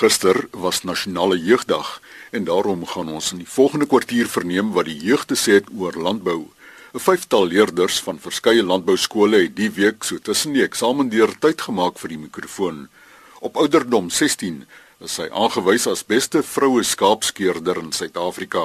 Gister 0.00 0.48
was 0.52 0.82
nasionale 0.82 1.36
jeugdag 1.36 2.00
en 2.30 2.44
daarom 2.44 2.86
gaan 2.86 3.08
ons 3.12 3.32
in 3.34 3.42
die 3.42 3.48
volgende 3.48 3.84
kwartier 3.86 4.28
verneem 4.32 4.70
wat 4.72 4.86
die 4.88 4.96
jeug 4.96 5.26
te 5.28 5.36
sê 5.36 5.58
het 5.58 5.66
oor 5.76 5.92
landbou. 5.92 6.46
'n 6.94 7.02
Vyftal 7.06 7.44
leerders 7.46 7.98
van 8.06 8.22
verskeie 8.26 8.62
landbouskole 8.64 9.42
het 9.42 9.54
die 9.56 9.68
week 9.70 10.04
so 10.04 10.16
tussen 10.18 10.56
die 10.56 10.64
eksamendeur 10.64 11.34
tyd 11.38 11.60
gemaak 11.60 11.98
vir 11.98 12.08
die 12.14 12.18
mikrofoon. 12.18 12.88
Op 13.40 13.56
ouderdom 13.56 14.08
16 14.10 14.64
is 15.04 15.18
sy 15.18 15.28
aangewys 15.42 15.86
as 15.86 16.06
beste 16.14 16.42
vroue 16.42 16.82
skaapskeerder 16.82 17.76
in 17.84 17.92
Suid-Afrika. 17.92 18.64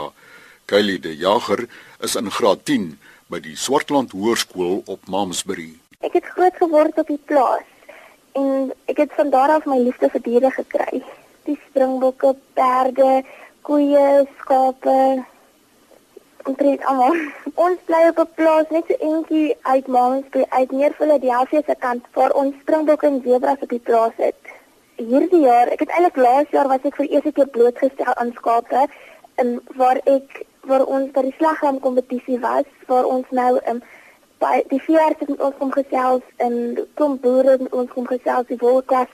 Kylie 0.66 1.00
de 1.00 1.18
Jager 1.18 1.68
is 2.00 2.16
in 2.16 2.32
graad 2.32 2.64
10 2.64 2.98
by 3.28 3.40
die 3.40 3.58
Swartland 3.58 4.12
Hoërskool 4.12 4.84
op 4.86 5.08
Mamsbury. 5.08 5.74
Ek 6.00 6.14
het 6.14 6.32
groot 6.32 6.56
geword 6.64 6.96
op 6.98 7.08
die 7.08 7.20
plaas 7.26 7.68
en 8.32 8.72
ek 8.88 8.98
het 8.98 9.12
van 9.20 9.30
daar 9.30 9.50
af 9.60 9.66
my 9.66 9.84
liefde 9.84 10.10
vir 10.10 10.22
diere 10.22 10.52
gekry. 10.52 11.04
Die 11.46 11.58
springbokke, 11.70 12.36
perde, 12.58 13.24
koeie, 13.62 14.26
skape, 14.40 15.26
omtrent 16.46 16.86
almal. 16.90 17.18
Ons 17.66 17.80
bly 17.90 18.02
op 18.10 18.20
'n 18.24 18.34
plaas 18.40 18.70
net 18.70 18.86
so 18.88 18.96
eentjie 19.10 19.56
uit 19.62 19.88
Mamsbury 19.88 20.46
uit 20.50 20.72
neer 20.72 20.94
Philadelphia 21.00 21.62
se 21.66 21.76
kant 21.80 22.06
waar 22.14 22.34
ons 22.42 22.56
springbokke 22.62 23.08
en 23.08 23.22
zebras 23.26 23.62
op 23.68 23.70
die 23.70 23.86
plaas 23.90 24.16
het. 24.18 24.42
Hierdie 24.96 25.44
jaar, 25.46 25.68
ek 25.68 25.80
het 25.80 25.90
eintlik 25.90 26.16
laas 26.16 26.50
jaar 26.50 26.68
was 26.68 26.84
ek 26.84 26.96
vir 26.96 27.08
eerste 27.08 27.32
keer 27.32 27.48
blootgestel 27.48 28.14
aan 28.16 28.34
skape 28.36 28.88
en 29.36 29.60
waar 29.76 30.00
ek 30.06 30.46
waar 30.70 30.86
ons 30.86 31.12
by 31.16 31.22
die 31.28 31.36
slagram 31.38 31.80
kompetisie 31.80 32.40
was 32.40 32.68
waar 32.90 33.06
ons 33.06 33.30
nou 33.30 33.52
um, 33.70 33.82
by 34.44 34.62
die 34.72 34.82
veearts 34.88 35.22
het 35.22 35.42
ons 35.48 35.58
kom 35.60 35.72
gesels 35.76 36.24
en 36.46 36.56
kom 37.00 37.18
boere 37.22 37.58
met 37.62 37.74
ons 37.74 37.92
kom 37.92 38.08
gesels 38.10 38.48
die 38.52 38.60
wolklas 38.62 39.12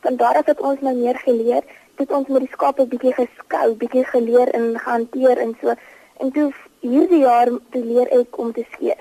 van 0.00 0.16
daar 0.16 0.42
het 0.44 0.60
ons 0.60 0.80
nou 0.80 0.94
meer 0.96 1.18
geleer 1.24 1.62
het 2.00 2.12
ons 2.16 2.28
met 2.32 2.44
die 2.44 2.52
skape 2.52 2.86
bietjie 2.88 3.12
geskou 3.16 3.66
bietjie 3.80 4.04
geleer 4.08 4.50
en 4.56 4.72
gehanteer 4.78 5.40
en 5.44 5.56
so. 5.60 5.74
En 6.20 6.32
toe 6.36 6.48
hierdie 6.84 7.22
jaar 7.24 7.50
te 7.74 7.82
leer 7.84 8.08
ek 8.20 8.38
om 8.40 8.52
te 8.56 8.64
skeer. 8.72 9.00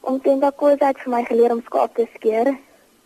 Om 0.00 0.20
teen 0.22 0.42
daai 0.42 0.54
koers 0.58 0.82
het 0.82 0.98
vir 1.02 1.12
my 1.14 1.22
geleer 1.28 1.54
om 1.54 1.62
skaap 1.66 1.94
te 1.98 2.06
skeer. 2.14 2.52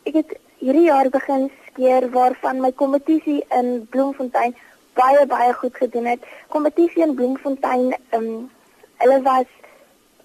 Ek 0.09 0.17
het 0.21 0.35
hierdie 0.61 0.87
jaar 0.89 1.09
begin 1.13 1.49
skeer 1.69 2.09
waarvan 2.17 2.61
my 2.65 2.73
kompetisie 2.83 3.41
in 3.57 3.87
Bloemfontein 3.93 4.57
baie 4.99 5.27
baie 5.29 5.53
goed 5.61 5.77
gedoen 5.77 6.09
het. 6.13 6.25
Kompetisie 6.49 7.05
in 7.05 7.15
Bloemfontein 7.17 7.95
um, 8.17 8.49
hulle 9.05 9.21
was 9.29 9.49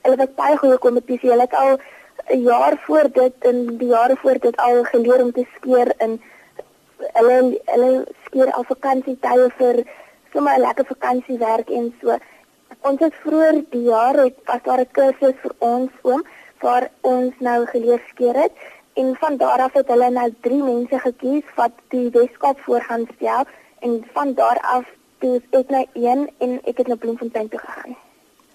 hulle 0.05 0.21
het 0.21 0.35
baie 0.39 0.57
goeie 0.61 0.79
kompetisie. 0.87 1.31
Hulle 1.31 1.47
het 1.47 1.59
al 1.59 1.77
'n 2.31 2.41
jaar 2.41 2.79
voor 2.87 3.11
dit 3.11 3.33
en 3.49 3.77
die 3.77 3.87
jare 3.87 4.15
voor 4.15 4.39
dit 4.39 4.57
al 4.57 4.83
geleer 4.83 5.23
om 5.23 5.31
te 5.31 5.45
skeer 5.55 5.93
in 5.97 6.21
hulle 7.13 7.59
hulle 7.73 8.05
skeer 8.25 8.51
al 8.51 8.65
vakansietye 8.71 9.49
vir 9.59 9.83
sommer 10.33 10.55
'n 10.57 10.61
lekker 10.61 10.85
vakansiewerk 10.85 11.69
en 11.69 11.93
so. 12.01 12.17
Ons 12.81 12.99
het 12.99 13.13
vroeër 13.23 13.61
die 13.69 13.83
jaar 13.83 14.17
het 14.23 14.37
was 14.45 14.63
daar 14.63 14.81
'n 14.81 14.91
kursus 14.97 15.37
vir 15.43 15.53
ons 15.59 15.91
oom 16.01 16.23
waar 16.61 16.89
ons 17.01 17.33
nou 17.39 17.65
geleer 17.65 18.01
skeer 18.09 18.35
het 18.43 18.51
en 18.93 19.15
van 19.15 19.37
daar 19.37 19.61
af 19.67 19.73
het 19.73 19.87
hulle 19.87 20.09
nou 20.09 20.29
3 20.41 20.63
mense 20.63 20.99
gekies 20.99 21.47
wat 21.55 21.71
die 21.89 22.09
Weskaap 22.09 22.59
voor 22.59 22.81
gaan 22.81 23.07
stel 23.15 23.43
en 23.79 24.05
van 24.13 24.33
daar 24.33 24.59
af 24.61 24.85
toe 25.19 25.41
ek 25.49 25.69
nou 25.69 25.85
een 25.93 26.29
en 26.37 26.59
ek 26.63 26.77
het 26.77 26.87
na 26.87 26.95
Bloemfontein 26.95 27.49
toe 27.49 27.59
gegaan. 27.59 27.95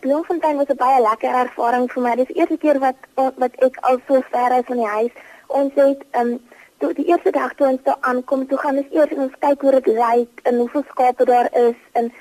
Bloemfontein 0.01 0.57
was 0.57 0.69
'n 0.69 0.77
baie 0.77 1.01
lekker 1.03 1.35
ervaring 1.45 1.92
vir 1.92 2.03
my. 2.03 2.14
Dis 2.17 2.27
die 2.27 2.37
eerste 2.37 2.59
keer 2.59 2.79
wat 2.79 2.97
wat 3.14 3.53
ek 3.67 3.77
al 3.81 3.98
so 4.07 4.20
ver 4.31 4.59
is 4.59 4.67
van 4.67 4.77
die 4.77 4.92
huis. 4.97 5.12
Ons 5.47 5.73
het 5.75 6.01
um, 6.20 6.41
toe 6.81 6.92
die 6.97 7.06
eerste 7.12 7.31
dag 7.31 7.55
toe 7.55 7.67
ons 7.69 7.83
daar 7.84 8.00
aankom, 8.00 8.47
toe 8.48 8.59
gaan 8.59 8.81
ons 8.81 8.92
eers 8.97 9.17
ons 9.25 9.39
kyk 9.45 9.64
hoe 9.64 9.73
dit 9.78 9.89
lyk 9.97 10.45
en 10.48 10.61
hoeveel 10.62 10.84
skape 10.91 11.25
daar 11.28 11.48
is 11.62 11.81
en 12.00 12.12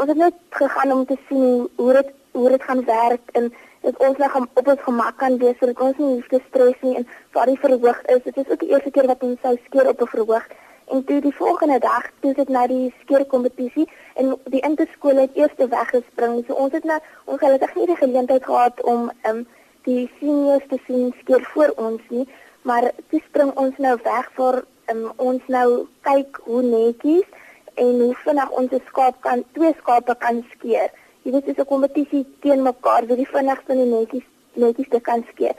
ons 0.00 0.08
het 0.08 0.20
net 0.20 0.38
gegaan 0.60 0.92
om 0.92 1.04
te 1.06 1.16
sien 1.28 1.66
hoe 1.76 1.92
dit 1.98 2.14
hoe 2.36 2.50
dit 2.52 2.62
gaan 2.68 2.84
werk 2.84 3.30
en 3.40 3.52
dat 3.86 3.98
ons 4.08 4.18
nou 4.18 4.30
op 4.60 4.68
ons 4.72 4.86
gemak 4.86 5.16
kan 5.22 5.38
wees 5.42 5.58
sodat 5.60 5.82
ons 5.88 5.98
nie 6.02 6.12
hoef 6.14 6.28
te 6.32 6.40
stres 6.48 6.80
nie 6.84 6.94
en 7.00 7.06
waar 7.36 7.50
die 7.50 7.60
verhoog 7.64 8.00
is. 8.14 8.22
Dit 8.24 8.40
is 8.42 8.48
ook 8.50 8.60
die 8.64 8.72
eerste 8.72 8.90
keer 8.90 9.08
wat 9.12 9.22
ons 9.28 9.40
sou 9.46 9.54
skeer 9.66 9.88
op 9.92 10.00
'n 10.02 10.12
verhoog. 10.14 10.46
En 10.94 11.04
toe 11.04 11.20
die 11.20 11.34
volgende 11.34 11.78
dag, 11.78 12.10
toe 12.20 12.32
dit 12.34 12.48
na 12.48 12.66
die 12.66 12.94
skeerkompetisie 13.02 13.88
en 14.14 14.34
die 14.44 14.60
interskool 14.60 15.16
het 15.16 15.30
eers 15.34 15.54
weggespring. 15.56 16.44
So 16.46 16.54
ons 16.54 16.72
het 16.72 16.84
nou 16.84 16.98
ongelukkig 17.24 17.74
nie 17.74 17.86
die 17.86 17.96
geleentheid 17.96 18.44
gehad 18.44 18.82
om 18.82 19.10
um, 19.28 19.46
die 19.82 20.10
seniors 20.20 20.66
te 20.68 20.78
sien 20.86 21.14
skeer 21.20 21.48
voor 21.54 21.72
ons 21.76 22.02
nie, 22.08 22.28
maar 22.68 22.90
toe 23.10 23.20
spring 23.28 23.52
ons 23.62 23.78
nou 23.78 23.94
weg 24.04 24.30
vir 24.38 24.62
um, 24.92 25.02
ons 25.30 25.50
nou 25.56 25.68
kyk 26.08 26.40
hoe 26.48 26.62
netjies 26.66 27.28
en 27.74 28.00
hoe 28.02 28.14
vinnig 28.24 28.54
ons 28.60 28.76
skaap 28.88 29.20
kan 29.26 29.44
twee 29.58 29.72
skape 29.80 30.14
kan 30.24 30.42
skeer. 30.54 30.90
Jy 31.22 31.32
weet 31.32 31.46
dis 31.46 31.58
'n 31.62 31.72
kompetisie 31.72 32.24
teen 32.42 32.62
mekaar 32.62 33.06
wie 33.06 33.22
die 33.22 33.32
vinnigste 33.36 33.72
en 33.72 33.90
netjies 33.90 34.26
netjies 34.54 34.88
te 34.88 35.00
kan 35.00 35.24
skeer 35.32 35.56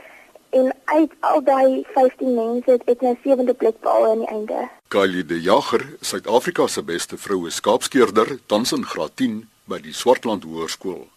en 0.50 0.74
uit 0.86 1.12
al 1.20 1.44
daai 1.44 1.84
15 1.94 2.34
mense 2.36 2.72
het 2.72 2.84
ek 2.86 3.02
'n 3.02 3.06
nou 3.06 3.18
sewende 3.24 3.54
plek 3.54 3.80
behaal 3.82 4.12
aan 4.12 4.20
die 4.20 4.28
einde. 4.28 4.70
Kylie 4.88 5.26
de 5.26 5.42
Jager, 5.42 5.98
Suid-Afrika 6.02 6.68
se 6.68 6.84
beste 6.84 7.18
vroue 7.18 7.50
skaapskeerder, 7.50 8.40
tans 8.46 8.72
in 8.72 8.86
graad 8.86 9.16
10 9.16 9.50
by 9.66 9.82
die 9.82 9.94
Swartland 9.94 10.44
Hoërskool. 10.44 11.08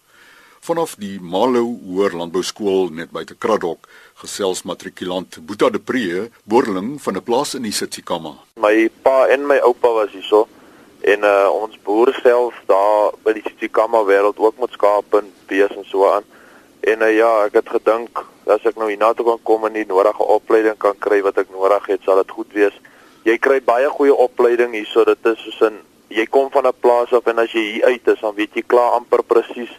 Vanaf 0.61 0.99
die 1.01 1.17
Malo 1.25 1.63
Hoër 1.89 2.13
Landbouskool 2.21 2.91
net 2.93 3.09
buite 3.17 3.33
Kraddock, 3.41 3.87
gesels 4.21 4.61
matrikulant 4.69 5.39
Boeta 5.49 5.71
de 5.73 5.81
Pree, 5.81 6.27
boerling 6.45 6.99
van 7.01 7.17
'n 7.17 7.23
plaas 7.25 7.55
in 7.55 7.63
die 7.63 7.73
Tsitsikamma. 7.73 8.35
My 8.61 8.91
pa 9.03 9.27
en 9.29 9.47
my 9.47 9.57
oupa 9.65 9.89
was 9.89 10.13
hierso 10.13 10.49
en 11.01 11.25
uh, 11.25 11.49
ons 11.63 11.79
boer 11.83 12.13
self 12.23 12.55
daar 12.67 13.17
by 13.25 13.33
die 13.33 13.43
Tsitsikamma 13.43 14.05
wêreld 14.05 14.37
ook 14.37 14.61
met 14.61 14.77
skape 14.77 15.19
en 15.19 15.33
bees 15.47 15.73
en 15.77 15.85
so 15.85 16.13
aan. 16.13 16.29
En 16.81 17.01
uh, 17.01 17.17
ja, 17.17 17.45
ek 17.49 17.55
het 17.55 17.69
gedink 17.69 18.27
as 18.45 18.61
ek 18.65 18.77
nou 18.77 18.93
hiernatoe 18.93 19.25
kan 19.25 19.43
kom 19.43 19.65
en 19.65 19.73
die 19.73 19.89
nodige 19.89 20.23
opleiding 20.23 20.77
kan 20.77 20.99
kry 20.99 21.23
wat 21.23 21.39
ek 21.39 21.49
nodig 21.51 21.87
het, 21.87 22.05
sal 22.05 22.21
dit 22.21 22.31
goed 22.31 22.53
wees. 22.53 22.77
Jy 23.25 23.39
kry 23.39 23.63
baie 23.65 23.89
goeie 23.89 24.13
opleiding 24.15 24.77
hierso. 24.77 25.05
Dit 25.05 25.25
is 25.25 25.41
soos 25.41 25.71
'n 25.71 25.81
jy 26.09 26.27
kom 26.27 26.51
van 26.51 26.67
'n 26.67 26.81
plaas 26.81 27.13
af 27.13 27.27
en 27.27 27.39
as 27.39 27.53
jy 27.53 27.65
hier 27.73 27.85
uit 27.85 28.09
is, 28.09 28.21
dan 28.21 28.35
weet 28.35 28.53
jy 28.53 28.63
klaar 28.67 29.01
amper 29.01 29.23
presies 29.23 29.73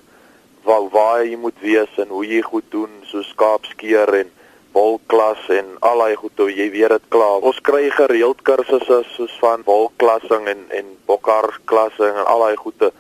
waar 0.64 0.90
waar 0.94 1.26
jy 1.26 1.38
moet 1.38 1.58
wees 1.62 1.98
en 1.98 2.08
hoe 2.14 2.26
jy 2.26 2.42
goed 2.46 2.68
doen, 2.70 3.02
so 3.10 3.22
skaapskeer 3.22 4.14
en 4.22 4.32
wolklas 4.72 5.50
en 5.52 5.76
al 5.80 6.00
daai 6.04 6.16
goed, 6.16 6.44
jy 6.48 6.70
weet 6.72 6.96
dit 6.96 7.08
klaar. 7.12 7.44
Ons 7.44 7.60
kry 7.66 7.90
gereeld 7.92 8.42
kursusse 8.48 9.02
soos 9.16 9.34
van 9.44 9.66
wolklassing 9.68 10.48
en 10.48 10.66
en 10.80 10.92
bokkarklassing 11.10 12.16
en 12.22 12.28
al 12.34 12.46
daai 12.46 12.60
goede. 12.60 12.92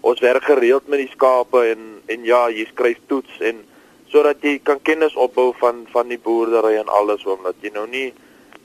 Ons 0.00 0.22
werk 0.24 0.46
gereeld 0.48 0.88
met 0.88 1.04
die 1.04 1.12
skape 1.12 1.64
en 1.74 1.86
en 2.10 2.24
ja, 2.26 2.48
jy 2.50 2.66
skryf 2.72 2.98
toets 3.06 3.42
en 3.46 3.62
sodat 4.10 4.42
jy 4.42 4.58
kan 4.66 4.80
kennis 4.82 5.14
opbou 5.14 5.52
van 5.60 5.84
van 5.92 6.10
die 6.10 6.18
boerdery 6.18 6.74
en 6.80 6.90
alles 6.90 7.26
omdat 7.26 7.60
jy 7.62 7.70
nou 7.74 7.86
nie 7.86 8.08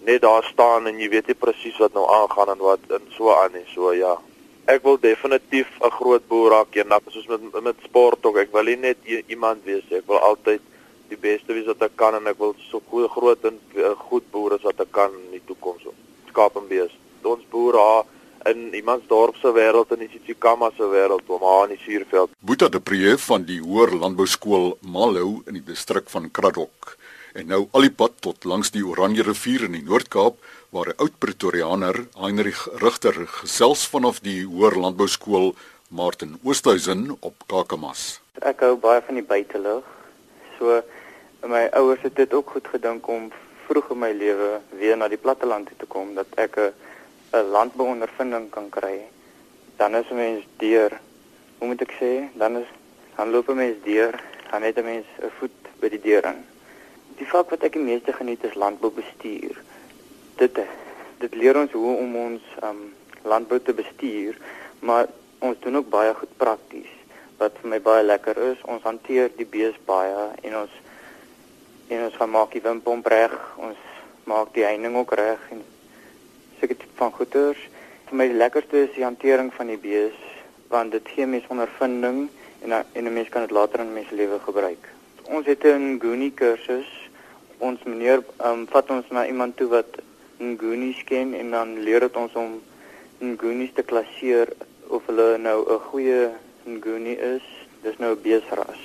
net 0.05 0.21
daar 0.21 0.45
staan 0.45 0.87
en 0.89 0.97
jy 1.01 1.09
weet 1.13 1.29
nie 1.29 1.37
presies 1.37 1.77
wat 1.81 1.93
nou 1.93 2.05
aangaan 2.09 2.55
en 2.55 2.63
wat 2.65 2.81
en 2.97 3.05
so 3.17 3.33
aan 3.33 3.57
en 3.57 3.67
so 3.73 3.93
ja. 3.93 4.15
Ek 4.65 4.81
wil 4.81 4.97
definitief 4.97 5.67
'n 5.79 5.91
groot 5.93 6.27
boer 6.27 6.49
raak 6.51 6.75
eendag 6.75 7.03
soos 7.13 7.27
met 7.27 7.63
met 7.63 7.75
sport 7.83 8.25
ook. 8.25 8.37
Ek 8.37 8.51
wil 8.51 8.63
nie 8.63 8.75
net 8.75 8.97
iemand 9.27 9.63
wees 9.63 9.85
ek 9.91 10.07
wil 10.07 10.17
altyd 10.17 10.61
die 11.09 11.17
beste 11.17 11.53
wees 11.53 11.65
wat 11.65 11.81
ek 11.81 11.95
kan 11.95 12.15
en 12.15 12.27
ek 12.27 12.39
wil 12.39 12.55
so 12.71 12.81
goeie 12.89 13.09
groot 13.09 13.45
en 13.45 13.59
uh, 13.75 13.93
goed 14.09 14.25
boere 14.31 14.57
wat 14.63 14.79
ek 14.79 14.91
kan 14.91 15.11
in 15.13 15.31
die 15.37 15.45
toekoms. 15.45 15.85
Skaap 16.29 16.57
en 16.57 16.67
bees. 16.67 16.91
Ons 17.21 17.45
boere 17.49 17.77
ha 17.77 18.05
in 18.49 18.73
iemand 18.73 19.07
dorp 19.09 19.35
se 19.35 19.53
wêreld 19.53 19.91
en 19.91 19.99
die 19.99 20.09
Tsitsikamma 20.09 20.71
se 20.77 20.89
wêreld 20.89 21.29
om 21.29 21.43
aan 21.43 21.69
die 21.69 21.81
suurveld. 21.85 22.33
Boeta 22.39 22.69
de 22.69 22.79
Pree 22.79 23.17
van 23.17 23.45
die 23.45 23.61
Hoër 23.61 23.93
Landbouskool 24.01 24.77
Malou 24.81 25.43
in 25.45 25.53
die 25.53 25.65
distrik 25.65 26.09
van 26.09 26.31
Kraddock 26.31 26.97
en 27.35 27.49
nou 27.51 27.65
al 27.75 27.83
die 27.83 27.91
pad 27.91 28.13
tot 28.23 28.45
langs 28.47 28.71
die 28.71 28.83
Oranje 28.87 29.25
rivier 29.27 29.65
in 29.67 29.73
die 29.75 29.83
Noord-Kaap 29.83 30.37
waar 30.75 30.89
'n 30.91 30.99
oud 31.03 31.15
Pretoriaaner, 31.19 32.07
Heinrich 32.15 32.67
Rigter, 32.83 33.27
gesels 33.27 33.87
vanaf 33.87 34.19
die 34.19 34.45
Hoër 34.45 34.75
Landbouskool 34.79 35.55
Martin 35.89 36.39
Oosthuizen 36.43 37.17
op 37.19 37.35
Kakamas. 37.47 38.21
Ek 38.41 38.59
hou 38.59 38.75
baie 38.75 39.01
van 39.01 39.15
die 39.15 39.23
buitelug. 39.23 39.83
So 40.57 40.81
my 41.47 41.67
ouers 41.73 42.01
het 42.01 42.15
dit 42.15 42.33
ook 42.33 42.49
goed 42.49 42.67
gedink 42.67 43.07
om 43.07 43.31
vroeg 43.67 43.91
in 43.91 43.99
my 43.99 44.11
lewe 44.11 44.61
weer 44.79 44.97
na 44.97 45.07
die 45.07 45.17
platteland 45.17 45.67
toe 45.67 45.77
te 45.77 45.85
kom 45.85 46.15
dat 46.15 46.27
ek 46.37 46.55
'n 46.57 46.73
'n 47.33 47.51
landbouondervinding 47.51 48.49
kan 48.49 48.69
kry, 48.69 49.01
dan 49.77 49.95
is 49.95 50.09
'n 50.09 50.15
mens 50.15 50.43
deur. 50.57 50.91
Hoe 51.57 51.67
moet 51.67 51.81
ek 51.81 51.93
sê? 51.99 52.37
Dan 52.37 52.57
is 52.57 52.67
dan 53.17 53.31
loop 53.31 53.49
'n 53.49 53.55
mens 53.55 53.77
deur, 53.83 54.13
dan 54.51 54.61
het 54.61 54.77
'n 54.77 54.83
mens 54.83 55.05
'n 55.19 55.31
voet 55.39 55.59
by 55.79 55.89
die 55.89 56.01
deur 56.01 56.25
in. 56.25 56.54
Die 57.19 57.27
vak 57.27 57.49
wat 57.49 57.63
ek 57.63 57.77
die 57.77 57.83
meeste 57.83 58.13
geniet 58.13 58.43
is 58.43 58.57
landboubestuur. 58.59 59.61
Dit 60.41 60.59
dit 61.19 61.35
leer 61.35 61.57
ons 61.57 61.71
hoe 61.71 61.97
om 61.97 62.15
ons 62.15 62.41
um 62.63 62.81
landbou 63.23 63.59
te 63.59 63.73
bestuur, 63.73 64.35
maar 64.79 65.07
ons 65.39 65.59
doen 65.59 65.77
ook 65.79 65.89
baie 65.89 66.13
goed 66.13 66.33
prakties 66.37 66.91
wat 67.39 67.55
vir 67.61 67.69
my 67.69 67.79
baie 67.81 68.03
lekker 68.03 68.37
is. 68.51 68.59
Ons 68.63 68.83
hanteer 68.83 69.31
die 69.37 69.47
bees 69.47 69.75
baie 69.85 70.27
en 70.41 70.59
ons 70.63 70.81
en 71.87 72.03
ons 72.07 72.19
gaan 72.19 72.31
maak 72.31 72.51
die 72.51 72.63
wimpomp 72.65 73.07
reg. 73.07 73.33
Ons 73.57 73.79
maak 74.25 74.53
die 74.53 74.65
heining 74.65 74.95
ook 74.97 75.13
reg 75.17 75.41
en 75.51 75.63
sulke 76.59 76.77
tipe 76.77 76.99
van 76.99 77.11
goeders 77.13 77.61
Vir 78.05 78.19
my 78.19 78.25
die 78.29 78.37
lekkerste 78.37 78.83
is 78.85 78.91
die 78.93 79.03
hantering 79.03 79.47
van 79.55 79.71
die 79.71 79.79
bees 79.81 80.17
want 80.69 80.93
dit 80.93 81.07
gee 81.09 81.25
mens 81.25 81.47
ondervinding 81.49 82.27
en 82.61 82.73
en 82.73 83.05
'n 83.05 83.13
mens 83.13 83.29
kan 83.29 83.41
dit 83.41 83.51
later 83.51 83.79
in 83.79 83.93
mens 83.93 84.09
lewe 84.09 84.39
gebruik. 84.39 84.83
Ons 85.23 85.45
het 85.45 85.65
'n 85.65 85.97
Goonie 85.99 86.31
kursus. 86.31 86.85
Ons 87.59 87.83
meneer 87.83 88.23
um, 88.43 88.65
vat 88.67 88.89
ons 88.89 89.11
na 89.15 89.25
iemand 89.27 89.55
toe 89.57 89.67
wat 89.71 89.99
'n 90.39 90.57
Goonie 90.59 90.95
ken 91.05 91.33
en 91.33 91.51
dan 91.51 91.79
leer 91.83 91.99
dit 91.99 92.15
ons 92.15 92.33
om 92.35 92.61
'n 93.21 93.37
Goonie 93.39 93.71
te 93.73 93.83
klasseer 93.83 94.47
of 94.87 95.05
hulle 95.05 95.37
nou 95.37 95.59
'n 95.63 95.79
goeie 95.79 96.29
Goonie 96.81 97.17
is. 97.17 97.45
Dis 97.81 97.97
nou 97.97 98.11
'n 98.15 98.21
beesras. 98.21 98.81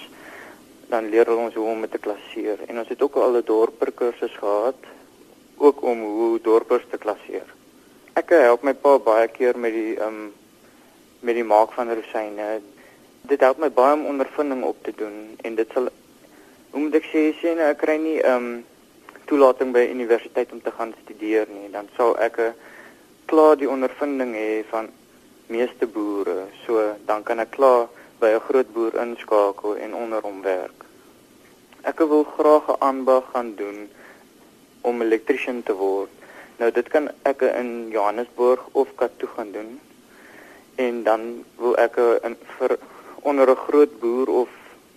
Dan 0.88 1.08
leer 1.08 1.26
hulle 1.26 1.46
ons 1.46 1.55
hoe 1.55 1.67
om 1.67 1.81
dit 1.81 1.90
te 1.90 1.99
klasseer 1.99 2.58
en 2.69 2.78
ons 2.78 2.88
het 2.88 3.02
ook 3.02 3.14
al 3.14 3.37
'n 3.37 3.44
dorper 3.44 3.93
kursus 3.93 4.37
gehad 4.37 4.81
ook 5.56 5.82
om 5.82 6.00
hoe 6.00 6.40
dorpers 6.40 6.84
te 6.90 6.99
klasseer. 6.99 7.49
Ek 8.14 8.28
help 8.28 8.62
my 8.62 8.75
pa 8.75 8.99
baie 8.99 9.28
keer 9.28 9.58
met 9.58 9.72
die 9.72 10.00
um 10.02 10.32
met 11.20 11.34
die 11.34 11.44
maak 11.44 11.72
van 11.72 11.94
rosyne 11.94 12.61
dit 13.22 13.40
help 13.40 13.58
my 13.58 13.69
baie 13.70 13.94
om 13.94 14.06
ondervinding 14.06 14.62
op 14.64 14.76
te 14.84 14.93
doen 14.96 15.37
en 15.43 15.55
dit 15.55 15.75
sal 15.75 15.88
hoe 16.70 16.81
moet 16.81 16.94
ek 16.94 17.06
sê 17.12 17.55
nou 17.55 17.69
ek 17.70 17.78
kry 17.78 17.96
nie 17.99 18.19
ehm 18.20 18.37
um, 18.37 18.64
toelating 19.26 19.72
by 19.72 19.84
universiteit 19.87 20.52
om 20.52 20.61
te 20.61 20.70
gaan 20.70 20.93
studeer 21.02 21.46
nie 21.55 21.69
dan 21.70 21.88
sal 21.96 22.17
ek 22.19 22.38
'n 22.38 22.55
klaar 23.31 23.56
die 23.56 23.70
ondervinding 23.70 24.34
hê 24.34 24.64
van 24.70 24.88
meeste 25.50 25.87
boere. 25.87 26.46
So 26.67 26.94
dan 27.06 27.22
kan 27.22 27.43
ek 27.43 27.50
klaar 27.58 27.88
by 28.20 28.31
'n 28.34 28.46
groot 28.49 28.69
boer 28.75 28.94
inskakel 29.05 29.76
en 29.84 29.94
onder 29.94 30.20
hom 30.22 30.43
werk. 30.43 30.78
Ek 31.90 31.99
wil 31.99 32.25
graag 32.37 32.67
'n 32.69 32.82
aanbag 32.88 33.25
gaan 33.32 33.55
doen 33.62 33.78
om 34.81 35.02
elektriesien 35.02 35.62
te 35.62 35.75
word. 35.75 36.11
Nou 36.58 36.70
dit 36.70 36.88
kan 36.88 37.11
ek 37.22 37.40
in 37.43 37.88
Johannesburg 37.90 38.61
of 38.72 38.88
Katoo 38.94 39.28
gaan 39.34 39.52
doen. 39.52 39.81
En 40.75 41.02
dan 41.02 41.44
wil 41.56 41.76
ek 41.76 41.96
'n 41.99 42.37
vir 42.58 42.78
onder 43.22 43.50
'n 43.50 43.62
groot 43.67 43.93
boer 44.00 44.28
of 44.28 44.49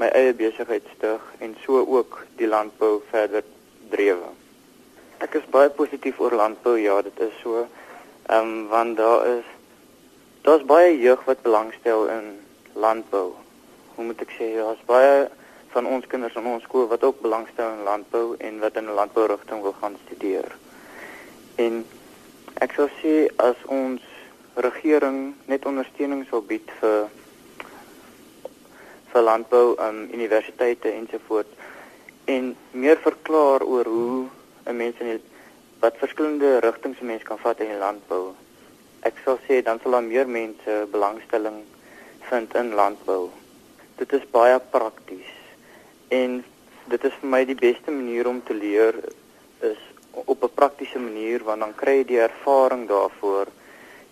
my 0.04 0.10
eie 0.20 0.34
besigheid 0.36 0.84
stig 0.98 1.22
en 1.40 1.54
so 1.64 1.80
ook 1.80 2.18
die 2.36 2.48
landbou 2.48 2.98
verder 3.12 3.46
drewe. 3.92 4.34
Ek 5.24 5.38
is 5.40 5.46
baie 5.54 5.70
positief 5.72 6.20
oor 6.20 6.36
landbou, 6.36 6.76
ja, 6.82 6.98
dit 7.06 7.22
is 7.24 7.38
so. 7.44 7.64
Ehm 8.28 8.50
um, 8.50 8.68
want 8.72 8.98
daar 9.00 9.24
is 9.38 9.48
daar's 10.44 10.66
baie 10.68 10.98
jeug 11.00 11.24
wat 11.30 11.46
belangstel 11.46 12.10
in 12.12 12.28
landbou. 12.74 13.32
Hoe 13.96 14.06
moet 14.10 14.26
ek 14.26 14.36
sê, 14.36 14.50
daar's 14.58 14.84
baie 14.90 15.30
van 15.72 15.88
ons 15.88 16.08
kinders 16.12 16.36
in 16.36 16.52
ons 16.52 16.68
skool 16.68 16.90
wat 16.92 17.04
ook 17.08 17.24
belangstel 17.24 17.72
in 17.78 17.88
landbou 17.88 18.36
en 18.40 18.60
wat 18.60 18.76
in 18.76 18.90
'n 18.90 19.00
landbourigting 19.00 19.62
wil 19.62 19.76
gaan 19.80 19.96
studeer. 20.06 20.52
En 21.56 21.86
ek 22.60 22.76
sou 22.76 22.90
sê 23.00 23.32
as 23.38 23.56
ons 23.66 24.02
regering 24.56 25.36
net 25.46 25.66
ondersteuning 25.66 26.28
sou 26.28 26.42
bied 26.42 26.68
vir 26.82 27.08
vir 29.14 29.22
landbou 29.22 29.76
aan 29.78 30.04
um, 30.04 30.10
universiteite 30.14 30.92
ensovoorts 30.92 31.54
en 32.26 32.56
meer 32.72 32.98
verklaar 33.04 33.64
oor 33.64 33.86
hoe 33.86 34.28
'n 34.66 34.76
mens 34.76 35.00
in 35.00 35.10
die, 35.12 35.22
wat 35.80 36.00
verskillende 36.04 36.60
rigtings 36.60 37.00
'n 37.02 37.06
mens 37.06 37.24
kan 37.24 37.40
vat 37.40 37.60
in 37.60 37.78
landbou. 37.78 38.34
Ek 39.02 39.16
sal 39.24 39.38
sê 39.48 39.62
dan 39.64 39.80
sal 39.80 39.92
daar 39.92 40.04
meer 40.04 40.28
mense 40.28 40.88
belangstelling 40.92 41.64
vind 42.30 42.56
in 42.56 42.74
landbou. 42.74 43.30
Dit 43.96 44.14
is 44.14 44.32
baie 44.32 44.60
prakties 44.60 45.32
en 46.08 46.44
dit 46.88 47.04
is 47.04 47.14
vir 47.20 47.30
my 47.30 47.46
die 47.46 47.60
beste 47.60 47.92
manier 47.92 48.28
om 48.28 48.44
te 48.44 48.54
leer 48.54 48.96
is 49.60 49.82
op 50.14 50.44
'n 50.44 50.56
praktiese 50.56 51.00
manier 51.00 51.44
want 51.44 51.60
dan 51.60 51.76
kry 51.76 51.98
jy 51.98 52.06
die 52.06 52.20
ervaring 52.20 52.88
daarvoor. 52.88 53.48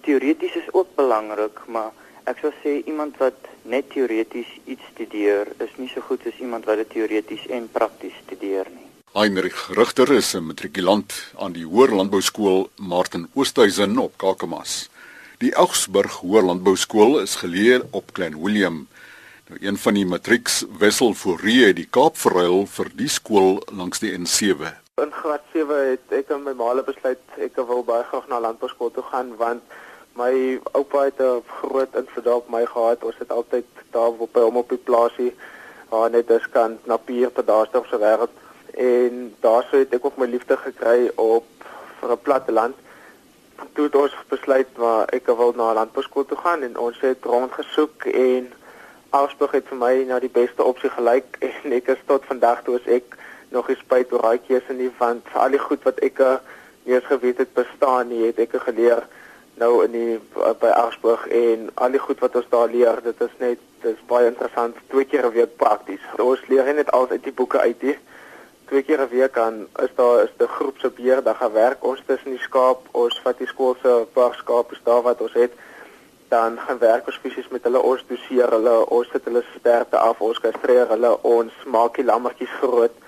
Teoreties 0.01 0.55
is 0.55 0.73
ook 0.73 0.95
belangrik, 0.95 1.59
maar 1.67 1.91
Ek 2.29 2.37
sou 2.37 2.51
sê 2.61 2.83
iemand 2.85 3.17
wat 3.17 3.47
net 3.65 3.89
teoreties 3.89 4.49
iets 4.69 4.85
studeer 4.93 5.49
is 5.63 5.71
nie 5.81 5.89
so 5.89 6.03
goed 6.05 6.21
as 6.29 6.37
iemand 6.37 6.67
wat 6.69 6.77
dit 6.83 6.89
teoreties 6.93 7.47
en 7.49 7.65
prakties 7.73 8.13
studeer 8.25 8.69
nie. 8.69 8.85
Heinrich 9.17 9.69
Rigter 9.75 10.11
is 10.13 10.35
'n 10.35 10.45
matrikulant 10.45 11.11
aan 11.37 11.53
die 11.53 11.65
Hoër 11.65 11.95
Landbouskool 11.95 12.69
Martin 12.77 13.27
Oosthuizen 13.33 13.97
op 13.97 14.17
Kakamas. 14.17 14.89
Die 15.39 15.53
Augsburg 15.55 16.21
Hoër 16.21 16.43
Landbouskool 16.43 17.19
is 17.19 17.35
geleë 17.35 17.81
op 17.91 18.13
Klein 18.13 18.37
Willem. 18.43 18.87
Nou 19.49 19.59
een 19.61 19.77
van 19.77 19.93
die 19.93 20.05
matrieks 20.05 20.65
wissel 20.79 21.13
voor 21.13 21.39
Rie 21.41 21.73
die 21.73 21.87
Kaap 21.89 22.17
verruil 22.17 22.65
vir 22.65 22.87
die 22.95 23.09
skool 23.09 23.63
langs 23.71 23.99
die 23.99 24.13
N7. 24.17 24.77
In 25.01 25.11
graad 25.11 25.41
7 25.53 25.89
het 25.89 26.13
ek 26.19 26.29
en 26.29 26.43
my 26.43 26.53
maale 26.53 26.83
besluit 26.83 27.19
ek 27.37 27.55
wil 27.55 27.83
baie 27.83 28.03
graag 28.03 28.27
na 28.27 28.39
landbouskool 28.39 28.91
toe 28.91 29.03
gaan 29.03 29.35
want 29.35 29.61
My 30.21 30.59
oupa 30.77 31.03
het 31.03 31.19
'n 31.19 31.43
groot 31.59 31.95
invloed 31.95 32.27
op 32.27 32.49
my 32.49 32.65
gehad. 32.65 33.03
Ons 33.03 33.17
het 33.17 33.31
altyd 33.31 33.65
daar 33.89 34.13
op 34.25 34.33
by 34.33 34.39
hom 34.39 34.57
op 34.57 34.69
die 34.69 34.85
plaasie 34.89 35.35
waar 35.89 36.09
net 36.09 36.27
dis 36.27 36.49
kan 36.49 36.77
na 36.83 36.97
pier 36.97 37.31
te 37.31 37.43
daarste 37.43 37.77
op 37.77 37.85
se 37.85 37.97
wêreld 37.97 38.35
en 38.73 39.35
daarso 39.39 39.77
het 39.77 39.93
ek 39.93 40.05
ook 40.05 40.17
my 40.17 40.25
liefde 40.25 40.57
gekry 40.57 41.11
op 41.15 41.45
vir 41.99 42.11
'n 42.11 42.21
platte 42.21 42.51
land. 42.51 42.75
Toe 43.73 43.83
het 43.83 43.95
ons 43.95 44.15
besluit 44.27 44.67
waar 44.75 45.05
ek 45.09 45.25
wil 45.25 45.53
na 45.55 45.73
landbouskool 45.73 46.25
toe 46.25 46.37
gaan 46.37 46.61
en 46.61 46.77
ons 46.77 46.99
het 46.99 47.23
rondgesoek 47.23 48.05
en 48.05 48.53
Augsburg 49.09 49.51
het 49.51 49.67
vir 49.67 49.77
my 49.77 50.03
na 50.03 50.19
die 50.19 50.35
beste 50.41 50.63
opsie 50.63 50.89
gelyk 50.89 51.37
en 51.63 51.71
ek 51.71 51.87
is 51.87 52.03
tot 52.05 52.25
vandag 52.25 52.63
toe 52.63 52.75
as 52.75 52.85
ek 52.85 53.17
nog 53.49 53.67
nie 53.67 53.77
spyt 53.77 54.13
oor 54.13 54.21
daai 54.21 54.39
keuse 54.47 54.73
nie 54.73 54.91
want 54.97 55.25
al 55.33 55.49
die 55.49 55.65
goed 55.67 55.83
wat 55.83 55.99
ek 55.99 56.17
nie 56.83 56.93
eens 56.93 57.05
geweet 57.05 57.37
het 57.37 57.53
bestaan 57.53 58.07
nie, 58.07 58.25
het 58.25 58.39
ek 58.39 58.55
geleer 58.63 59.03
nou 59.61 59.83
in 59.85 59.93
die 59.93 60.19
by 60.61 60.71
Arsburg 60.73 61.27
en 61.27 61.69
al 61.83 61.93
die 61.95 62.01
goed 62.01 62.21
wat 62.23 62.35
ons 62.39 62.49
daar 62.53 62.71
leer, 62.71 63.01
dit 63.05 63.25
is 63.27 63.35
net 63.43 63.59
dit 63.81 63.95
is 63.95 64.07
baie 64.09 64.29
interessant. 64.29 64.77
Twee 64.93 65.05
keer 65.09 65.25
'n 65.25 65.33
week 65.37 65.55
prakties. 65.57 66.03
Ons 66.17 66.41
leer 66.47 66.73
net 66.73 66.91
al 66.91 67.09
uit 67.09 67.23
die 67.23 67.37
boeke 67.39 67.59
uit 67.59 67.81
hier. 67.81 67.99
Twee 68.69 68.83
keer 68.83 69.01
'n 69.01 69.09
week 69.09 69.37
aan 69.37 69.67
is 69.85 69.93
daar 69.95 70.23
is 70.23 70.33
die 70.37 70.47
groep 70.47 70.77
se 70.77 70.89
beheer, 70.89 71.23
dan 71.23 71.35
gaan 71.35 71.51
werk 71.51 71.83
ons 71.83 72.01
tussen 72.05 72.31
die 72.31 72.45
skaap, 72.47 72.79
ons 72.91 73.21
vat 73.23 73.37
die 73.37 73.47
skool 73.47 73.75
se 73.81 74.07
paar 74.13 74.33
skape 74.33 74.75
daar 74.83 75.01
wat 75.01 75.21
ons 75.21 75.33
het. 75.33 75.53
Dan 76.29 76.59
gaan 76.59 76.77
werk 76.77 77.07
ons 77.07 77.19
fisies 77.21 77.47
met 77.49 77.63
hulle, 77.63 77.81
ons 77.81 78.05
doseer 78.07 78.49
hulle, 78.49 78.89
ons 78.89 79.07
sit 79.11 79.25
hulle 79.25 79.43
sterkte 79.59 79.97
af, 79.97 80.21
ons 80.21 80.39
kastreer 80.39 80.87
hulle, 80.87 81.23
ons 81.23 81.53
maak 81.65 81.95
die 81.95 82.05
lammetjies 82.05 82.53
groot 82.61 83.00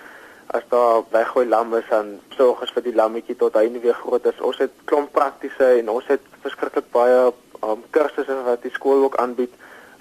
as 0.54 0.66
daar 0.70 1.04
weggooi 1.10 1.48
lam 1.50 1.74
is 1.76 1.88
dan 1.90 2.20
sorg 2.38 2.62
ons 2.62 2.74
vir 2.76 2.86
die 2.86 2.96
lammetjie 2.96 3.36
tot 3.40 3.56
hy 3.58 3.66
weer 3.82 3.98
groot 3.98 4.26
is. 4.30 4.42
Ons 4.50 4.60
het 4.62 4.74
klomp 4.90 5.12
praktiese 5.16 5.70
en 5.80 5.90
ons 5.90 6.10
het 6.12 6.22
verskriklik 6.46 6.92
baie 6.94 7.32
um, 7.66 7.82
kursusse 7.96 8.38
wat 8.46 8.62
die 8.62 8.74
skool 8.76 9.08
ook 9.08 9.18
aanbied 9.24 9.54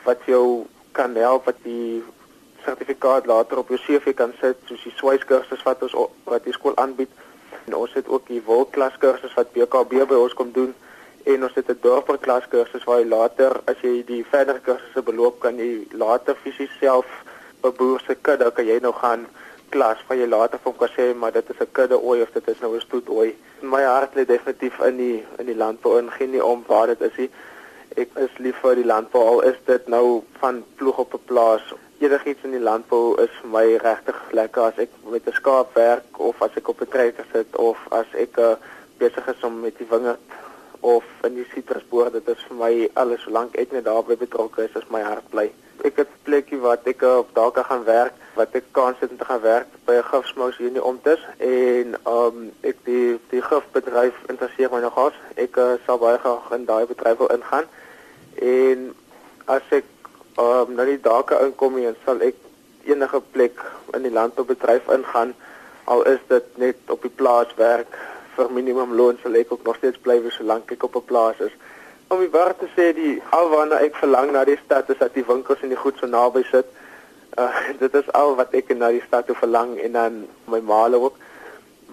wat 0.05 0.21
jou 0.29 0.67
kan 0.99 1.17
help 1.17 1.49
wat 1.49 1.63
die 1.65 2.03
sertifikaat 2.67 3.27
later 3.27 3.63
op 3.63 3.73
jou 3.73 3.81
CV 3.81 4.15
kan 4.15 4.35
sit 4.41 4.61
soos 4.69 4.85
die 4.85 4.95
swyskursus 4.99 5.65
wat 5.65 5.83
ons 5.89 5.97
wat 6.29 6.45
die 6.45 6.57
skool 6.59 6.77
aanbied. 6.85 7.11
En 7.65 7.79
ons 7.81 7.97
het 7.97 8.09
ook 8.09 8.29
die 8.29 8.43
wolklas 8.45 8.99
kursus 9.01 9.35
wat 9.39 9.53
BKB 9.57 10.05
by 10.13 10.21
ons 10.21 10.37
kom 10.37 10.53
doen 10.53 10.75
en 11.25 11.45
ons 11.49 11.55
het 11.55 11.69
'n 11.71 11.79
dorper 11.81 12.19
klas 12.19 12.49
kursus 12.49 12.85
waar 12.85 13.01
jy 13.01 13.09
later 13.09 13.61
as 13.65 13.79
jy 13.81 14.03
die 14.05 14.25
verdere 14.25 14.61
kursusse 14.61 15.03
beloop 15.03 15.41
kan 15.41 15.57
jy 15.57 15.87
later 15.93 16.37
fisies 16.43 16.75
self 16.81 17.07
beboer 17.63 18.01
se 18.07 18.15
kudde 18.15 18.51
kan 18.51 18.67
jy 18.67 18.79
nou 18.83 18.93
gaan 18.93 19.27
klas 19.75 20.03
van 20.09 20.19
jy 20.21 20.27
later 20.29 20.61
van 20.65 20.77
kan 20.81 20.93
sê 20.97 21.07
maar 21.23 21.33
dit 21.37 21.51
is 21.53 21.61
'n 21.61 21.73
kudde 21.79 21.99
ooi 22.09 22.23
of 22.23 22.33
dit 22.37 22.49
is 22.53 22.61
nou 22.61 22.75
'n 22.77 22.81
stoet 22.81 23.09
ooi. 23.09 23.31
My 23.61 23.83
hart 23.83 24.15
lê 24.15 24.25
definitief 24.27 24.79
in 24.89 24.97
die 24.97 25.25
in 25.39 25.47
die 25.47 25.61
landbou 25.65 25.99
en 25.99 26.11
geen 26.11 26.31
nie 26.31 26.45
om 26.45 26.65
waar 26.67 26.87
dit 26.87 27.01
is 27.01 27.17
nie. 27.17 27.31
Ek 27.97 28.09
is 28.27 28.35
lief 28.39 28.57
vir 28.63 28.75
die 28.75 28.91
landbou 28.95 29.23
al 29.29 29.41
is 29.53 29.59
dit 29.65 29.89
nou 29.89 30.23
van 30.41 30.65
ploeg 30.77 30.99
op 30.99 31.15
'n 31.15 31.25
plaas. 31.25 31.75
Enigiets 31.99 32.45
in 32.45 32.51
die 32.51 32.67
landbou 32.71 33.23
is 33.23 33.33
vir 33.41 33.51
my 33.51 33.67
regtig 33.77 34.19
lekker 34.31 34.63
as 34.63 34.79
ek 34.79 34.91
met 35.05 35.27
'n 35.27 35.33
skaap 35.41 35.75
werk 35.75 36.19
of 36.19 36.43
as 36.43 36.57
ek 36.57 36.69
op 36.69 36.81
'n 36.81 36.89
trekker 36.89 37.27
sit 37.33 37.57
of 37.57 37.79
as 37.91 38.07
ek 38.13 38.39
uh, 38.39 38.55
besig 38.99 39.27
is 39.29 39.45
om 39.45 39.61
met 39.61 39.79
die 39.79 39.87
wingerd 39.91 40.21
of 40.81 41.05
in 41.23 41.35
die 41.35 41.47
sitrusboor 41.55 42.11
dit 42.11 42.29
is 42.29 42.45
vir 42.49 42.57
my 42.57 42.73
alles 43.03 43.23
solank 43.23 43.55
ek 43.63 43.73
net 43.73 43.85
daarby 43.85 44.17
betrokke 44.17 44.65
is 44.65 44.75
is 44.81 44.89
my 44.91 45.03
hart 45.07 45.29
bly 45.31 45.47
ek 45.89 45.97
het 45.97 46.09
'n 46.09 46.23
plekkie 46.23 46.61
wat 46.61 46.87
ek 46.87 47.03
op 47.03 47.35
dalk 47.35 47.59
gaan 47.59 47.85
werk 47.85 48.15
wat 48.35 48.55
ek 48.59 48.65
kans 48.71 48.97
het 49.01 49.11
om 49.11 49.17
te 49.17 49.25
gaan 49.25 49.41
werk 49.41 49.67
by 49.87 49.95
'n 49.99 50.11
gifsmous 50.11 50.57
hier 50.57 50.67
in 50.67 50.79
die 50.79 50.85
omtes 50.93 51.21
en 51.39 51.97
um 52.07 52.53
ek 52.61 52.77
die 52.85 53.19
die 53.31 53.43
gifbedryf 53.43 54.15
interesseer 54.29 54.71
my 54.71 54.81
nogal 54.81 55.13
ek 55.35 55.57
uh, 55.57 55.75
sal 55.87 55.99
baie 55.99 56.19
graag 56.19 56.51
in 56.57 56.65
daai 56.65 56.87
bedryf 56.87 57.19
wil 57.19 57.35
ingaan. 57.37 57.67
En 58.35 58.95
as 59.45 59.63
ek 59.71 59.85
um 60.39 60.75
na 60.75 60.85
die 60.85 61.01
dake 61.01 61.39
inkom 61.47 61.77
en 61.79 61.97
sal 62.05 62.21
ek 62.21 62.37
enige 62.85 63.21
plek 63.31 63.61
in 63.93 64.03
die 64.03 64.13
landboubedryf 64.13 64.89
ingaan. 64.89 65.35
Al 65.85 66.03
is 66.07 66.21
dit 66.29 66.57
net 66.57 66.77
op 66.89 67.03
die 67.03 67.17
plaas 67.21 67.55
werk 67.57 67.99
vir 68.37 68.51
minimum 68.51 68.95
loon 68.95 69.19
sal 69.23 69.35
ek 69.35 69.53
ook 69.53 69.65
nog 69.65 69.77
steeds 69.77 69.99
bly 69.99 70.21
vir 70.23 70.33
solank 70.33 70.73
ek 70.73 70.83
op 70.83 70.97
'n 70.97 71.05
plaas 71.05 71.41
is 71.41 71.53
om 72.13 72.21
die 72.21 72.31
waar 72.33 72.53
te 72.57 72.69
sê 72.77 72.93
die 72.97 73.17
alwaarna 73.33 73.81
ek 73.87 73.97
verlang 73.97 74.33
na 74.35 74.45
die 74.45 74.59
stad 74.65 74.91
is 74.93 75.01
dat 75.01 75.15
die 75.17 75.25
winkels 75.27 75.63
en 75.65 75.73
die 75.73 75.81
goed 75.81 75.99
so 76.01 76.07
naby 76.07 76.45
sit. 76.51 76.69
Uh, 77.41 77.49
dit 77.83 77.95
is 78.01 78.11
al 78.19 78.37
wat 78.41 78.53
ek 78.59 78.73
na 78.77 78.93
die 78.93 79.05
stad 79.07 79.29
toe 79.29 79.37
verlang 79.39 79.79
en 79.81 79.97
dan 79.97 80.19
my 80.53 80.61
maale 80.61 81.01
ook. 81.01 81.17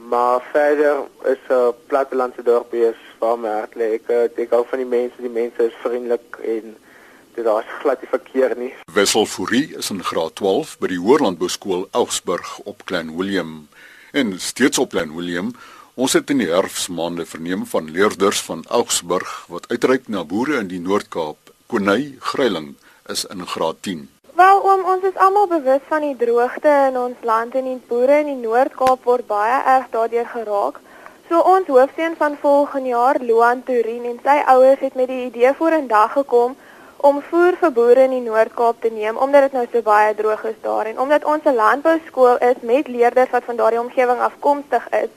Maar 0.10 0.44
verder 0.52 1.06
is 1.24 1.42
'n 1.48 1.54
uh, 1.54 1.72
plattelandse 1.88 2.44
dorpie 2.44 2.86
is 2.90 3.02
waar 3.20 3.40
my 3.40 3.50
hart 3.50 3.76
lê. 3.76 3.94
Ek 4.00 4.08
eh, 4.08 4.44
ek 4.44 4.52
hou 4.56 4.64
van 4.68 4.80
die 4.80 4.92
mense, 4.92 5.22
die 5.22 5.36
mense 5.42 5.64
is 5.64 5.82
vriendelik 5.84 6.40
en 6.44 6.76
dit 7.36 7.46
daar's 7.46 7.72
glad 7.82 8.02
nie 8.02 8.10
verkeer 8.10 8.56
nie. 8.58 8.74
Wessel 8.94 9.26
Fourie 9.26 9.76
is 9.78 9.90
in 9.90 10.04
graad 10.04 10.36
12 10.36 10.78
by 10.80 10.88
die 10.88 11.00
Hoërlandbouskool 11.00 11.88
Augsburg 11.92 12.60
op 12.64 12.86
Klein 12.86 13.16
Willem 13.18 13.68
en 14.12 14.40
steeds 14.40 14.80
op 14.80 14.90
Klein 14.96 15.16
Willem. 15.16 15.54
Ons 16.00 16.14
het 16.16 16.30
in 16.32 16.40
die 16.40 16.48
herfsmaande 16.48 17.26
verneem 17.28 17.66
van 17.68 17.90
leerders 17.92 18.40
van 18.48 18.62
Augsburg 18.72 19.32
wat 19.52 19.66
uitreik 19.68 20.06
na 20.08 20.22
boere 20.24 20.62
in 20.62 20.70
die 20.72 20.80
Noord-Kaap. 20.80 21.52
Konay 21.68 22.14
Greiling 22.30 22.70
is 23.12 23.26
in 23.28 23.44
graad 23.54 23.82
10. 23.88 24.06
Wel 24.40 24.62
oom, 24.70 24.86
ons 24.94 25.04
is 25.10 25.20
almal 25.26 25.50
bewus 25.52 25.84
van 25.90 26.06
die 26.08 26.16
droogte 26.22 26.72
in 26.86 26.96
ons 27.02 27.28
land 27.28 27.60
en 27.60 27.68
die 27.68 27.76
boere 27.92 28.22
in 28.22 28.32
die 28.32 28.38
Noord-Kaap 28.46 29.04
word 29.12 29.28
baie 29.28 29.60
erg 29.74 29.92
daardeur 29.92 30.32
geraak. 30.38 30.80
So 31.28 31.44
ons 31.44 31.68
hoofseun 31.68 32.16
van 32.24 32.40
volgende 32.48 32.96
jaar, 32.96 33.20
Loan 33.20 33.68
Turin 33.68 34.08
en 34.08 34.24
sy 34.24 34.40
ouers 34.56 34.80
het 34.88 34.96
met 34.96 35.12
die 35.12 35.26
idee 35.28 35.52
vorendag 35.60 36.16
gekom 36.16 36.56
om 37.12 37.24
voer 37.28 37.60
vir 37.60 37.76
boere 37.76 38.08
in 38.08 38.16
die 38.22 38.28
Noord-Kaap 38.32 38.80
te 38.88 38.96
neem 38.96 39.20
omdat 39.20 39.50
dit 39.50 39.60
nou 39.60 39.68
so 39.68 39.84
baie 39.84 40.16
droog 40.16 40.48
is 40.48 40.64
daar 40.64 40.88
en 40.88 41.08
omdat 41.08 41.28
ons 41.28 41.44
'n 41.44 41.60
landbouskool 41.60 42.38
is 42.54 42.64
met 42.64 42.88
leerders 42.88 43.36
wat 43.36 43.44
van 43.44 43.60
daardie 43.60 43.84
omgewing 43.84 44.20
afkomstig 44.20 44.88
is, 45.04 45.12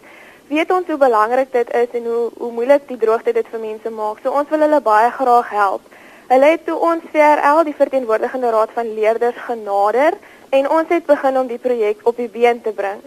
weet 0.48 0.70
ons 0.70 0.86
hoe 0.86 0.96
belangrik 0.96 1.52
dit 1.52 1.70
is 1.74 1.94
en 1.98 2.04
hoe 2.04 2.30
hoe 2.38 2.52
moeilik 2.52 2.88
die 2.88 2.96
droogte 2.96 3.32
dit 3.32 3.46
vir 3.50 3.60
mense 3.60 3.90
maak. 3.90 4.20
So 4.22 4.30
ons 4.30 4.48
wil 4.48 4.64
hulle 4.66 4.80
baie 4.80 5.10
graag 5.10 5.48
help. 5.50 5.88
Hulle 6.32 6.50
het 6.54 6.66
toe 6.66 6.76
ons 6.78 7.08
VRL 7.12 7.64
die 7.68 7.76
verteenwoordigende 7.76 8.50
raad 8.50 8.70
van 8.74 8.94
leerders 8.94 9.40
genader 9.46 10.14
en 10.50 10.68
ons 10.68 10.88
het 10.88 11.06
begin 11.06 11.38
om 11.38 11.46
die 11.46 11.58
projek 11.58 12.06
op 12.08 12.16
die 12.16 12.28
been 12.28 12.62
te 12.62 12.72
bring. 12.72 13.00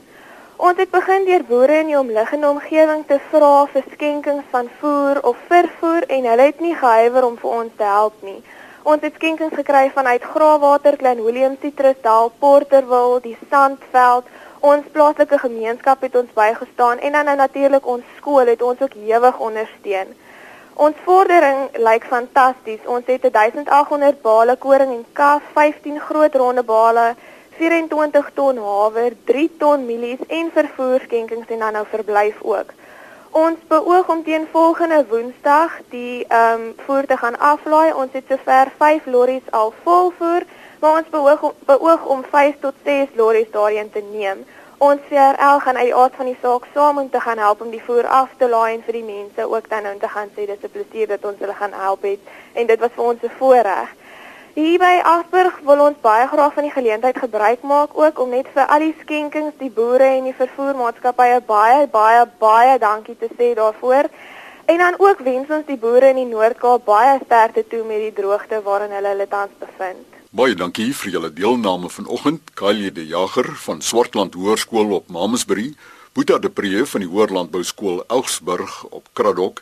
Ons 0.57 0.77
het 0.79 0.91
begin 0.91 1.25
deur 1.27 1.43
boere 1.43 1.79
in 1.83 1.89
die 1.91 1.97
omliggende 1.99 2.47
omgewing 2.47 3.01
te 3.07 3.17
vra 3.31 3.65
vir 3.73 3.83
skenkings 3.91 4.45
van 4.51 4.69
voer 4.79 5.19
of 5.27 5.39
vervoer 5.49 6.05
en 6.07 6.27
hulle 6.31 6.45
het 6.51 6.61
nie 6.63 6.75
gehuiwer 6.75 7.25
om 7.27 7.35
vir 7.41 7.57
ons 7.61 7.73
te 7.75 7.83
help 7.83 8.21
nie. 8.23 8.39
Ons 8.85 9.01
het 9.01 9.17
skenkings 9.17 9.55
gekry 9.57 9.89
vanuit 9.89 10.23
Graafwater, 10.23 10.95
Klein 11.01 11.23
Willem, 11.25 11.57
Citrusdal, 11.61 12.31
Porterville, 12.39 13.19
die 13.23 13.37
Sandveld. 13.49 14.29
Ons 14.65 14.85
plaaslike 14.93 15.37
gemeenskap 15.37 16.01
het 16.01 16.15
ons 16.17 16.29
bygestaan 16.33 17.01
en 17.05 17.11
dan 17.11 17.27
nou 17.29 17.35
natuurlik 17.37 17.87
ons 17.87 18.05
skool 18.17 18.47
het 18.49 18.61
ons 18.65 18.79
ook 18.81 18.95
hewig 18.97 19.37
ondersteun. 19.47 20.15
Ons 20.85 21.03
vordering 21.05 21.59
lyk 21.87 22.07
fantasties. 22.09 22.81
Ons 22.89 23.05
het 23.05 23.27
1800 23.35 24.23
bale 24.23 24.55
koring 24.55 24.95
en 24.95 25.05
kaf, 25.13 25.43
15 25.53 25.99
groot 26.07 26.35
ronde 26.41 26.63
bale, 26.63 27.05
24 27.59 28.31
ton 28.33 28.57
haver, 28.57 29.13
3 29.29 29.45
ton 29.61 29.85
mielies 29.85 30.25
en 30.27 30.49
vervoerskenkings 30.57 31.53
en 31.53 31.61
dan 31.67 31.77
nou 31.77 31.85
verblyf 31.93 32.41
ook. 32.41 32.73
Ons 33.45 33.61
beoog 33.69 34.09
om 34.09 34.23
teen 34.23 34.47
volgende 34.51 35.05
Woensdag 35.09 35.77
die 35.93 36.25
ehm 36.27 36.61
um, 36.65 36.73
voer 36.87 37.05
te 37.05 37.17
gaan 37.21 37.37
aflaai. 37.37 37.93
Ons 37.93 38.17
het 38.17 38.25
sover 38.33 38.73
5 38.81 39.05
lorries 39.05 39.51
al 39.51 39.73
vol 39.83 40.13
voer, 40.17 40.49
maar 40.85 40.97
ons 41.01 41.09
beoog 41.09 41.53
beoog 41.65 42.05
om 42.05 42.23
5 42.31 42.55
tot 42.59 42.73
6 42.83 43.07
lorries 43.15 43.51
daarin 43.51 43.89
te 43.91 44.01
neem. 44.11 44.45
Ons 44.77 45.01
CRL 45.09 45.59
gaan 45.59 45.77
uit 45.77 45.87
die 45.89 45.95
aard 45.95 46.15
van 46.15 46.27
die 46.29 46.37
saak 46.41 46.67
saam 46.73 46.97
om 47.01 47.09
te 47.09 47.19
gaan 47.19 47.37
help 47.41 47.61
om 47.61 47.71
die 47.73 47.81
voer 47.85 48.07
af 48.07 48.29
te 48.37 48.49
laai 48.49 48.75
en 48.75 48.83
vir 48.85 48.99
die 48.99 49.07
mense 49.07 49.47
ook 49.53 49.69
dan 49.69 49.83
nou 49.87 49.93
te 49.97 50.09
gaan 50.15 50.29
sê 50.35 50.45
dis 50.45 50.65
'n 50.67 50.73
plesier 50.75 51.07
dat 51.07 51.25
ons 51.25 51.39
hulle 51.39 51.55
gaan 51.61 51.73
help 51.73 52.01
het 52.03 52.19
en 52.53 52.67
dit 52.67 52.79
was 52.79 52.93
vir 52.95 53.05
ons 53.05 53.23
'n 53.23 53.31
voorreg. 53.39 53.89
Hier 54.53 54.79
by 54.79 55.01
Asburg 55.03 55.59
wil 55.59 55.79
ons 55.87 56.01
baie 56.01 56.27
graag 56.27 56.53
van 56.53 56.63
die 56.63 56.77
geleentheid 56.77 57.17
gebruik 57.17 57.61
maak 57.61 57.89
ook 57.93 58.19
om 58.19 58.29
net 58.29 58.47
vir 58.53 58.65
al 58.65 58.79
die 58.79 58.95
skenkings, 59.01 59.57
die 59.57 59.71
boere 59.71 60.09
en 60.17 60.23
die 60.23 60.37
vervoermaatskappye 60.37 61.41
baie 61.45 61.87
baie 61.87 62.25
baie 62.39 62.77
dankie 62.77 63.17
te 63.17 63.29
sê 63.37 63.53
daarvoor. 63.55 64.05
En 64.65 64.77
dan 64.77 64.95
ook 64.97 65.19
wens 65.19 65.49
ons 65.49 65.65
die 65.65 65.77
boere 65.77 66.09
in 66.09 66.15
die 66.15 66.33
Noord-Kaap 66.35 66.85
baie 66.85 67.19
sterkte 67.25 67.67
toe 67.67 67.83
met 67.83 67.99
die 67.99 68.13
droogte 68.13 68.61
waarin 68.61 68.91
hulle 68.91 69.07
hulle 69.07 69.27
tans 69.27 69.51
bevind. 69.59 70.14
Baie 70.35 70.51
dankie 70.51 70.89
vir 70.91 71.13
julle 71.13 71.29
deelname 71.31 71.87
vanoggend. 71.87 72.49
Kali 72.59 72.89
de 72.91 73.05
Jager 73.07 73.47
van 73.55 73.79
Swartland 73.81 74.33
Hoërskool 74.35 74.89
op 74.91 75.07
Mamasbury, 75.07 75.69
Boeta 76.11 76.35
de 76.43 76.49
Pre 76.51 76.81
van 76.91 77.03
die 77.05 77.07
Hoërlandbouskool 77.07 78.01
Augsburg 78.11 78.73
op 78.89 79.07
Kraddock, 79.15 79.61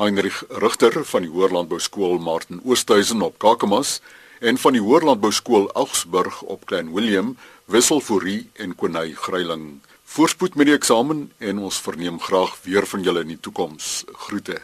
Heinrich 0.00 0.38
Rigter 0.48 1.04
van 1.04 1.26
die 1.26 1.28
Hoërlandbouskool 1.34 2.16
Martin 2.16 2.62
Oosthuizen 2.64 3.20
op 3.26 3.36
Kakamas 3.44 3.98
en 4.40 4.56
van 4.62 4.72
die 4.72 4.80
Hoërlandbouskool 4.80 5.68
Augsburg 5.74 6.40
op 6.48 6.64
Klein 6.72 6.94
Willem, 6.96 7.34
Wissel 7.66 8.00
Fourie 8.00 8.48
en 8.54 8.72
Konay 8.74 9.12
Greiling. 9.12 9.82
Voorspoed 10.16 10.56
met 10.56 10.70
die 10.70 10.78
eksamen 10.78 11.26
en 11.44 11.60
ons 11.60 11.82
verneem 11.84 12.16
graag 12.24 12.56
weer 12.64 12.88
van 12.88 13.04
julle 13.04 13.26
in 13.26 13.34
die 13.34 13.40
toekoms. 13.40 14.06
Groete. 14.24 14.62